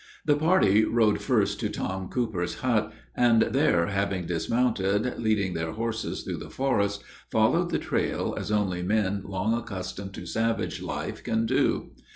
The 0.25 0.35
party 0.35 0.83
rode 0.83 1.21
first 1.21 1.59
to 1.59 1.69
Tom 1.69 2.09
Cooper's 2.09 2.55
hut, 2.61 2.91
and 3.15 3.43
there, 3.43 3.85
having 3.85 4.25
dismounted, 4.25 5.19
leading 5.19 5.53
their 5.53 5.73
horses 5.73 6.23
through 6.23 6.37
the 6.37 6.49
forest, 6.49 7.03
followed 7.29 7.69
the 7.69 7.77
trail, 7.77 8.33
as 8.35 8.51
only 8.51 8.81
men 8.81 9.21
long 9.23 9.53
accustomed 9.53 10.15
to 10.15 10.25
savage 10.25 10.81
life 10.81 11.23
can 11.23 11.45
do. 11.45 11.91